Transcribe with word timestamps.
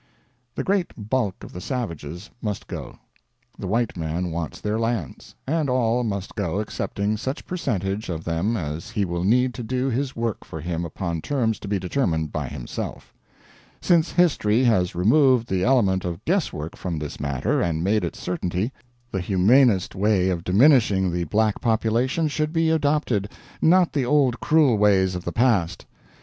The 0.55 0.63
great 0.63 0.93
bulk 1.11 1.43
of 1.43 1.53
the 1.53 1.61
savages 1.61 2.31
must 2.41 2.65
go. 2.65 2.97
The 3.59 3.67
white 3.67 3.95
man 3.95 4.31
wants 4.31 4.59
their 4.59 4.79
lands, 4.79 5.35
and 5.45 5.69
all 5.69 6.03
must 6.03 6.33
go 6.33 6.57
excepting 6.59 7.17
such 7.17 7.45
percentage 7.45 8.09
of 8.09 8.23
them 8.23 8.57
as 8.57 8.89
he 8.89 9.05
will 9.05 9.23
need 9.23 9.53
to 9.53 9.61
do 9.61 9.91
his 9.91 10.15
work 10.15 10.43
for 10.43 10.59
him 10.59 10.85
upon 10.85 11.21
terms 11.21 11.59
to 11.59 11.67
be 11.67 11.77
determined 11.77 12.31
by 12.31 12.47
himself. 12.47 13.13
Since 13.79 14.13
history 14.13 14.63
has 14.63 14.95
removed 14.95 15.47
the 15.47 15.63
element 15.63 16.03
of 16.03 16.25
guesswork 16.25 16.75
from 16.75 16.97
this 16.97 17.19
matter 17.19 17.61
and 17.61 17.83
made 17.83 18.03
it 18.03 18.15
certainty, 18.15 18.71
the 19.11 19.21
humanest 19.21 19.93
way 19.93 20.29
of 20.31 20.43
diminishing 20.43 21.11
the 21.11 21.25
black 21.25 21.61
population 21.61 22.27
should 22.27 22.51
be 22.51 22.71
adopted, 22.71 23.29
not 23.61 23.93
the 23.93 24.05
old 24.07 24.39
cruel 24.39 24.79
ways 24.79 25.13
of 25.13 25.25
the 25.25 25.31
past. 25.31 25.85